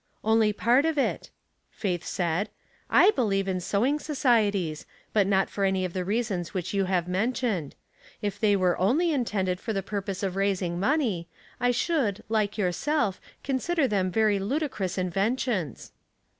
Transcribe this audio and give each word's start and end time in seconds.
"Only 0.23 0.51
part 0.51 0.83
of 0.85 0.97
it," 0.97 1.29
Faith 1.69 2.03
said." 2.03 2.49
J 2.91 3.11
believe 3.11 3.47
in 3.47 3.59
sewing 3.59 3.99
societies, 3.99 4.87
but 5.13 5.27
not 5.27 5.47
for 5.47 5.63
any 5.63 5.85
of 5.85 5.93
the 5.93 6.03
reasons 6.03 6.55
which 6.55 6.73
you 6.73 6.85
have 6.85 7.07
mentioned. 7.07 7.75
If 8.19 8.39
they 8.39 8.55
were 8.55 8.75
only 8.79 9.11
intended 9.13 9.59
for 9.59 9.73
the 9.73 9.83
purpose 9.83 10.23
of 10.23 10.35
raising 10.35 10.79
money, 10.79 11.27
I 11.59 11.69
should, 11.69 12.23
like 12.29 12.57
yourself, 12.57 13.21
consider 13.43 13.87
them 13.87 14.09
very 14.09 14.39
ludicrous 14.39 14.97
inventions." 14.97 15.91